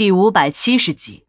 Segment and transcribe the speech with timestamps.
[0.00, 1.26] 第五百七十集，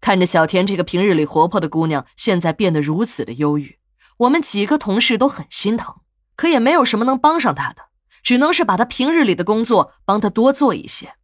[0.00, 3.78] 看着小田这个平日里活泼的姑娘，现在变得如此的忧郁，
[4.20, 5.96] 我们几个同事都很心疼，
[6.36, 7.90] 可也没有什么能帮上她的，
[8.22, 11.16] 只能是把她平日里的工作帮她多做一些。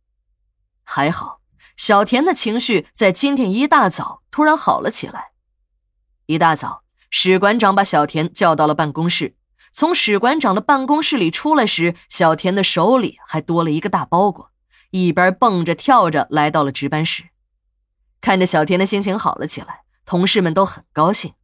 [0.83, 1.41] 还好，
[1.75, 5.31] 小田的情绪在今天一大早突然好了起来。
[6.27, 9.37] 一大早，史馆长把小田叫到了办公室，
[9.73, 14.51] 从史馆长的办公室里出来时，小田的手里还多了一个大包裹。
[14.95, 17.25] 一边蹦着跳着来到了值班室，
[18.21, 21.35] 看着小田的心情好了起来，同事们都很高兴。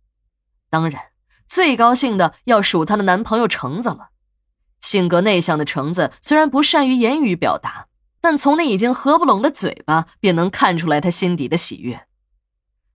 [0.70, 1.06] 当然，
[1.48, 4.10] 最高兴的要数她的男朋友橙子了。
[4.80, 7.88] 性格内向的橙子虽然不善于言语表达，
[8.20, 12.06] 但从那已经合不拢的嘴巴便能看出来他心底的喜悦。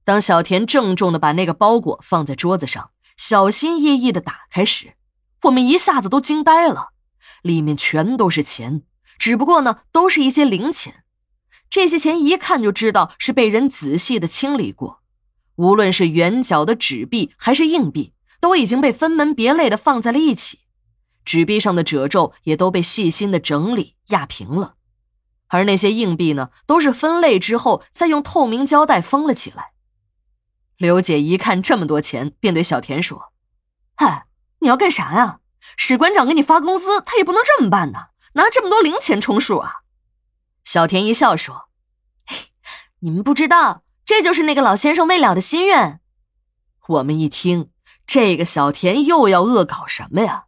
[0.05, 4.93] 当小田郑重的把那个包裹放在桌子上，小心翼翼的打开时，
[5.41, 6.91] 我们一下子都惊呆了，
[7.41, 8.83] 里面全都是钱。
[9.25, 11.03] 只不过呢，都是一些零钱，
[11.67, 15.01] 这些钱一看就知道是被人仔细的清理过，
[15.55, 20.59] 无论是圆角的纸币还是硬币，都已经被分门别类的放在了一起，
[21.23, 24.75] 纸币上的褶皱也都被细心的整理压平了，
[25.47, 29.71] 而那些硬币呢，都是分类之后再用透明胶带封了起来。
[30.77, 33.33] 刘姐一看这么多钱，便对小田说
[33.97, 34.27] ：“嗨，
[34.59, 35.39] 你要干啥呀？
[35.75, 39.81] 史馆长给你发工资，他也不能这么办呐。”拿这么多零钱充数啊！
[40.63, 41.69] 小田一笑说
[42.99, 45.99] ：“你们不知道，这就是那个老先生未了的心愿。”
[46.87, 47.69] 我们一听，
[48.05, 50.45] 这个小田又要恶搞什么呀？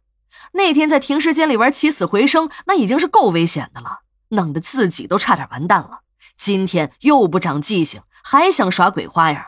[0.52, 6.00] 那天在停尸间里玩起死回生，那已经是够危险的了，弄得自己都差点完蛋了。
[6.36, 9.46] 今天又不长记性，还想耍鬼花样。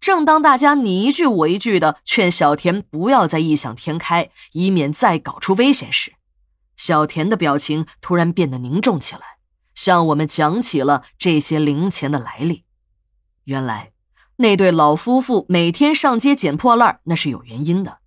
[0.00, 6.12] 正当大家你一句我一句的劝小田不要再异想天开，以免再搞出危险时，
[6.76, 9.20] 小田的表情突然变得凝重起来，
[9.74, 12.64] 向我们讲起了这些零钱的来历。
[13.44, 13.92] 原来，
[14.36, 17.98] 那对老夫妇每天上街捡破烂，那是有原因的。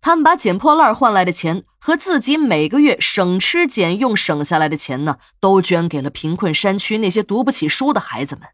[0.00, 8.48] 他们把捡破烂换来的钱和自己每个月省吃俭用省下来的钱呢，都捐给了贫困山区那些读不起书的孩子们。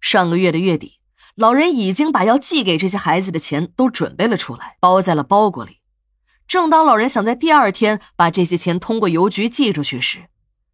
[0.00, 1.00] 上个月的月底，
[1.34, 5.78] 老人已经把要寄给这些孩子的钱都准备了出来，包在了包裹里。
[6.48, 10.30] 正当老人想在第二天把这些钱通过邮局寄出去时，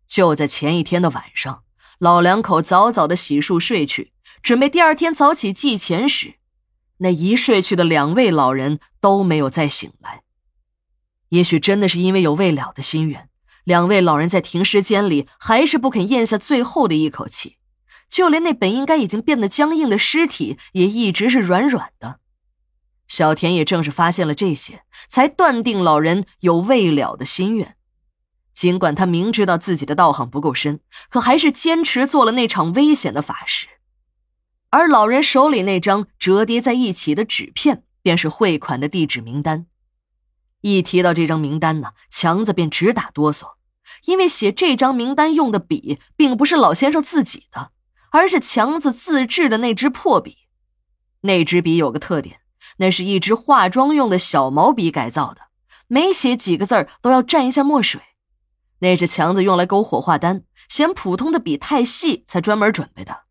[0.06, 1.64] 就在前一天的晚上，
[1.98, 6.34] 老两口早早的洗漱睡去，准备第二天早起寄钱时，
[6.98, 10.22] 那一睡去的两位老人都没有再醒来。
[11.30, 13.28] 也许真的是因为有未了的心愿，
[13.64, 17.56] 两位老人在停尸间里还是不肯咽下最后的一口气，
[18.08, 22.20] 就连那本应该已经变得僵硬的尸体也一直是软软的。
[23.06, 27.76] 小田也正是发现了这些，才断定老人有未了的心愿。
[28.53, 33.66] 尽管他明知道自己的道行不够深，可还是坚持做了那场危险的法事。
[34.70, 39.66] 而老人手里那张折叠在一起的纸片，便是汇款的地址名单。
[40.62, 43.54] 一提到这张名单呢，强子便直打哆嗦，
[44.06, 47.72] 因为写这张名单用的笔，并不是老先生自己的，
[48.12, 50.47] 而是强子自制的那支破笔。
[51.22, 52.41] 那支笔有个特点。
[52.78, 55.42] 那是一支化妆用的小毛笔改造的，
[55.86, 58.00] 每写几个字都要蘸一下墨水。
[58.80, 63.22] 那是强子用来勾火化单，嫌普通的笔太细才专门准备的。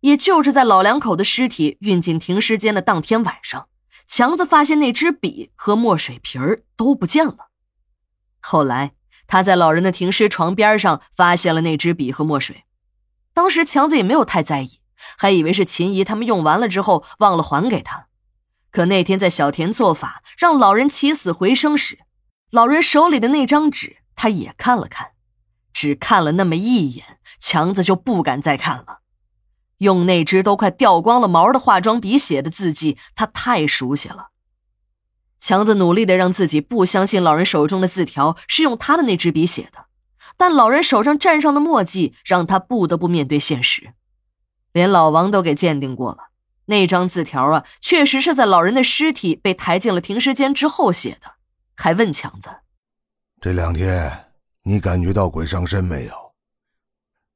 [0.00, 3.68] 也就是在老两口的尸体运进停尸间的当天晚上，
[4.06, 7.48] 强子发现那支笔和墨水瓶儿都不见了。
[8.40, 8.92] 后来
[9.26, 12.64] 他在老人的停尸床边上发现了那支笔和墨水，
[13.34, 14.78] 当时强子也没有太在意，
[15.18, 18.05] 还以为是秦姨他们用完了之后忘了还给他。
[18.76, 22.00] 可那天在小田做法让老人起死回生时，
[22.50, 25.12] 老人手里的那张纸他也看了看，
[25.72, 28.98] 只看了那么一眼，强子就不敢再看了。
[29.78, 34.26] 用那支都快掉光了毛的化妆笔写的字迹，他太熟悉了。
[35.38, 39.86] 强子努力的让自己不相信老人手中的字条是用他的那支笔写的，
[40.36, 43.94] 但老人手上蘸上的墨迹让他不得不面对现实，
[44.74, 46.18] 连老王都给鉴定过了。
[46.66, 51.36] 那张字条啊，确实是在老人的尸体被抬进了停尸间之后写的，
[51.74, 52.50] 还问强子
[53.40, 54.32] ：“这两天
[54.62, 56.34] 你感觉到鬼上身没有？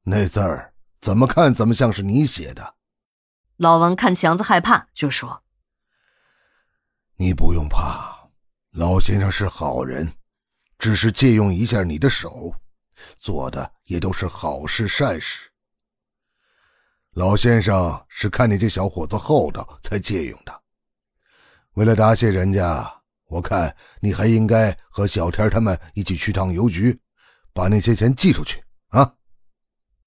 [0.02, 2.74] 那字儿怎么看怎么像是你写的。”
[3.58, 5.42] 老王看强子害怕，就说
[7.16, 8.30] ：“你不用怕，
[8.72, 10.10] 老先生是好人，
[10.78, 12.54] 只是借用一下你的手，
[13.18, 15.49] 做的也都是好事善事。”
[17.14, 20.62] 老先生是看你这小伙子厚道才借用的，
[21.74, 22.88] 为了答谢人家，
[23.26, 26.96] 我看你还应该和小天他们一起去趟邮局，
[27.52, 29.12] 把那些钱寄出去啊。